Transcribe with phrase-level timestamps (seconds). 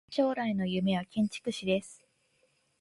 [0.09, 2.03] 将来の夢は建築士です。